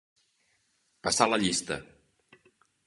[1.09, 1.81] Passar la llista.